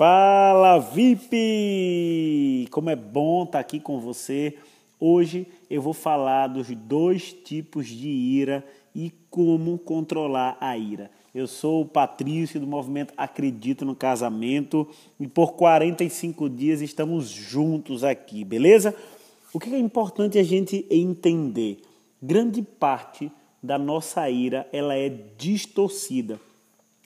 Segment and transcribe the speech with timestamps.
[0.00, 2.66] Fala VIP!
[2.70, 4.56] Como é bom estar aqui com você.
[4.98, 11.10] Hoje eu vou falar dos dois tipos de ira e como controlar a ira.
[11.34, 14.88] Eu sou o Patrício do movimento Acredito no Casamento
[15.20, 18.96] e por 45 dias estamos juntos aqui, beleza?
[19.52, 21.82] O que é importante a gente entender?
[22.22, 23.30] Grande parte
[23.62, 26.40] da nossa ira ela é distorcida.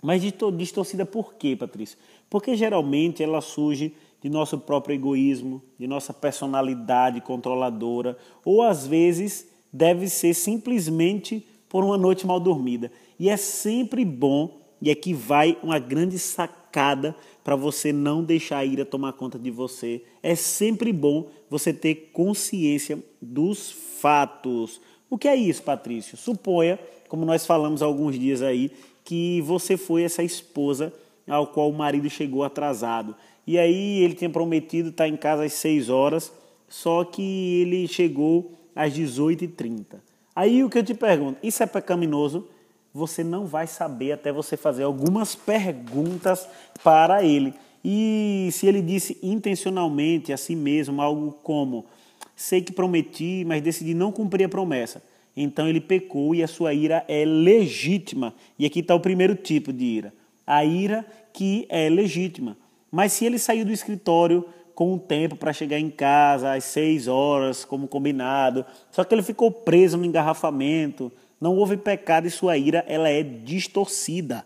[0.01, 0.23] Mas
[0.57, 1.99] distorcida por quê, Patrício?
[2.35, 9.47] Porque geralmente ela surge de nosso próprio egoísmo, de nossa personalidade controladora, ou às vezes
[9.73, 12.91] deve ser simplesmente por uma noite mal dormida.
[13.21, 14.51] E é sempre bom,
[14.83, 19.53] e aqui vai uma grande sacada para você não deixar a ira tomar conta de
[19.53, 20.03] você.
[20.21, 24.81] É sempre bom você ter consciência dos fatos.
[25.09, 26.17] O que é isso, Patrício?
[26.17, 28.73] Suponha, como nós falamos há alguns dias aí,
[29.05, 30.93] que você foi essa esposa
[31.29, 33.15] ao qual o marido chegou atrasado.
[33.47, 36.33] E aí ele tinha prometido estar em casa às 6 horas,
[36.69, 39.97] só que ele chegou às 18h30.
[40.35, 42.49] Aí o que eu te pergunto, isso é pecaminoso?
[42.93, 46.49] Você não vai saber até você fazer algumas perguntas
[46.83, 47.55] para ele.
[47.85, 51.87] E se ele disse intencionalmente a si mesmo algo como:
[52.35, 55.03] Sei que prometi, mas decidi não cumprir a promessa
[55.37, 58.35] então ele pecou e a sua ira é legítima.
[58.59, 60.15] E aqui está o primeiro tipo de ira:
[60.47, 62.57] a ira que é legítima.
[62.91, 67.07] Mas se ele saiu do escritório com o tempo para chegar em casa às seis
[67.07, 72.57] horas, como combinado, só que ele ficou preso no engarrafamento, não houve pecado e sua
[72.57, 74.45] ira ela é distorcida.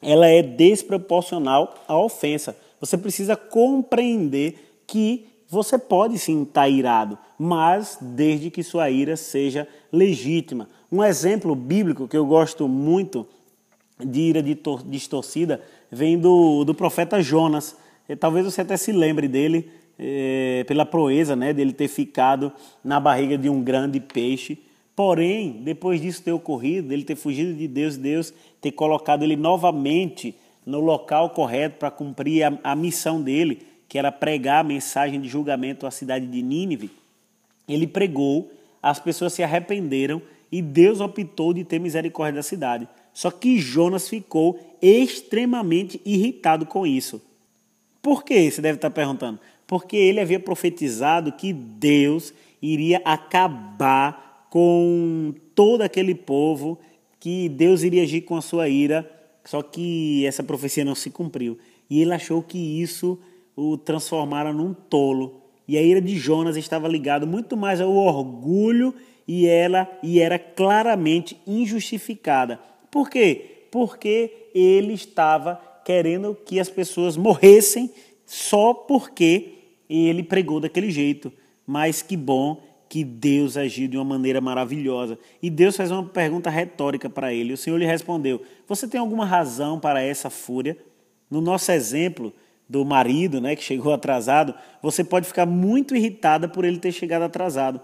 [0.00, 2.56] Ela é desproporcional à ofensa.
[2.80, 9.16] Você precisa compreender que você pode sim estar tá irado, mas desde que sua ira
[9.16, 10.68] seja legítima.
[10.90, 13.26] Um exemplo bíblico que eu gosto muito
[14.04, 15.60] de ira distorcida
[15.90, 17.76] vem do, do profeta Jonas.
[18.08, 23.00] E talvez você até se lembre dele é, pela proeza né, dele ter ficado na
[23.00, 24.58] barriga de um grande peixe.
[24.94, 30.34] Porém, depois disso ter ocorrido, dele ter fugido de Deus, Deus ter colocado ele novamente
[30.64, 35.28] no local correto para cumprir a, a missão dele, que era pregar a mensagem de
[35.28, 36.90] julgamento à cidade de Nínive,
[37.68, 38.50] ele pregou,
[38.82, 40.20] as pessoas se arrependeram
[40.50, 42.88] e Deus optou de ter misericórdia da cidade.
[43.18, 47.20] Só que Jonas ficou extremamente irritado com isso.
[48.00, 48.48] Por que?
[48.48, 49.40] Você deve estar perguntando.
[49.66, 56.78] Porque ele havia profetizado que Deus iria acabar com todo aquele povo,
[57.18, 59.10] que Deus iria agir com a sua ira,
[59.44, 61.58] só que essa profecia não se cumpriu.
[61.90, 63.18] E ele achou que isso
[63.56, 65.42] o transformaram num tolo.
[65.66, 68.94] E a ira de Jonas estava ligada muito mais ao orgulho
[69.26, 72.60] e ela e era claramente injustificada.
[72.90, 73.66] Por quê?
[73.70, 77.90] Porque ele estava querendo que as pessoas morressem
[78.26, 79.54] só porque
[79.88, 81.32] ele pregou daquele jeito.
[81.66, 85.18] Mas que bom que Deus agiu de uma maneira maravilhosa.
[85.42, 87.52] E Deus fez uma pergunta retórica para ele.
[87.52, 90.76] O Senhor lhe respondeu: Você tem alguma razão para essa fúria?
[91.30, 92.32] No nosso exemplo,
[92.68, 97.22] do marido, né, que chegou atrasado, você pode ficar muito irritada por ele ter chegado
[97.22, 97.80] atrasado.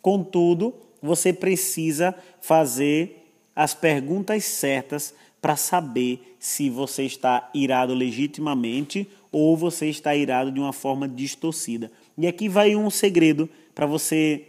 [0.00, 3.23] Contudo, você precisa fazer
[3.54, 10.60] as perguntas certas para saber se você está irado legitimamente ou você está irado de
[10.60, 11.90] uma forma distorcida.
[12.16, 14.48] E aqui vai um segredo para você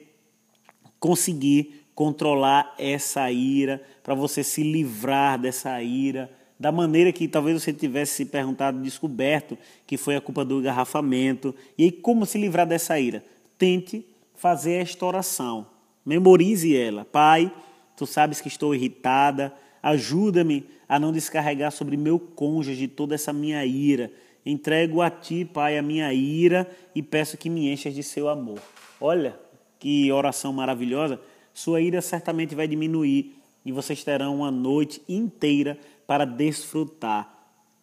[0.99, 6.29] conseguir controlar essa ira, para você se livrar dessa ira
[6.59, 11.53] da maneira que talvez você tivesse se perguntado, descoberto que foi a culpa do engarrafamento.
[11.77, 13.23] E aí, como se livrar dessa ira?
[13.57, 14.05] Tente
[14.35, 15.67] fazer esta oração.
[16.05, 17.05] Memorize ela.
[17.05, 17.51] Pai,
[17.95, 19.53] tu sabes que estou irritada.
[19.81, 24.11] Ajuda-me a não descarregar sobre meu cônjuge toda essa minha ira.
[24.45, 28.59] Entrego a ti, Pai, a minha ira e peço que me enchas de seu amor.
[29.01, 29.39] Olha
[29.79, 31.19] que oração maravilhosa.
[31.53, 33.35] Sua ira certamente vai diminuir
[33.65, 37.31] e vocês terão uma noite inteira para desfrutar.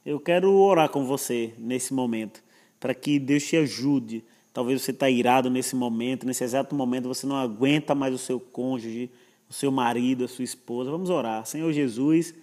[0.05, 2.43] Eu quero orar com você nesse momento,
[2.79, 4.25] para que Deus te ajude.
[4.53, 8.39] Talvez você está irado nesse momento, nesse exato momento você não aguenta mais o seu
[8.39, 9.11] cônjuge,
[9.53, 10.91] o seu marido, a sua esposa.
[10.91, 11.45] Vamos orar.
[11.45, 12.35] Senhor Jesus,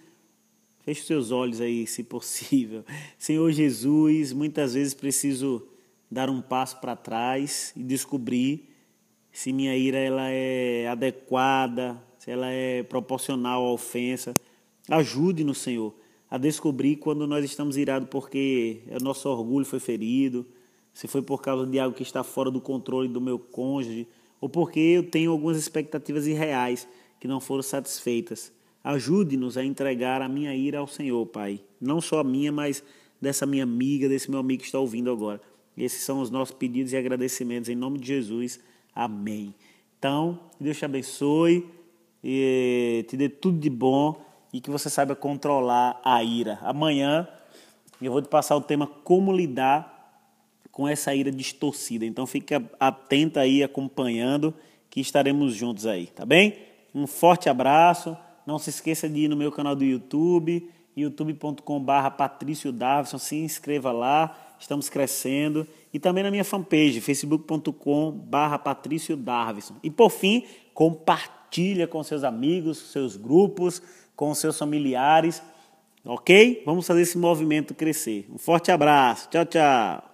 [0.84, 2.84] feche os seus olhos aí, se possível.
[3.18, 5.66] Senhor Jesus, muitas vezes preciso
[6.08, 8.68] dar um passo para trás e descobrir
[9.32, 14.38] se minha ira ela é adequada, se ela é proporcional à ofensa.
[14.88, 15.92] Ajude-nos, Senhor,
[16.30, 20.46] a descobrir quando nós estamos irados porque o nosso orgulho foi ferido,
[20.94, 24.06] se foi por causa de algo que está fora do controle do meu cônjuge,
[24.40, 26.86] ou porque eu tenho algumas expectativas irreais
[27.20, 28.50] que não foram satisfeitas.
[28.82, 31.60] Ajude-nos a entregar a minha ira ao Senhor, Pai.
[31.80, 32.82] Não só a minha, mas
[33.20, 35.40] dessa minha amiga, desse meu amigo que está ouvindo agora.
[35.76, 38.58] Esses são os nossos pedidos e agradecimentos em nome de Jesus.
[38.94, 39.54] Amém.
[39.98, 41.66] Então, Deus te abençoe,
[42.22, 46.58] te dê tudo de bom e que você saiba controlar a ira.
[46.62, 47.28] Amanhã
[48.00, 49.98] eu vou te passar o tema como lidar
[50.72, 52.06] com essa ira distorcida.
[52.06, 54.54] Então fique atento aí, acompanhando,
[54.88, 56.69] que estaremos juntos aí, tá bem?
[56.94, 58.16] Um forte abraço.
[58.46, 63.92] Não se esqueça de ir no meu canal do YouTube, youtube.com.br Patrício Davison, se inscreva
[63.92, 65.66] lá, estamos crescendo.
[65.92, 69.74] E também na minha fanpage, facebook.com.br Patrício Davison.
[69.82, 73.82] E por fim, compartilha com seus amigos, seus grupos,
[74.14, 75.42] com seus familiares,
[76.04, 76.62] ok?
[76.64, 78.28] Vamos fazer esse movimento crescer.
[78.32, 80.09] Um forte abraço, tchau, tchau.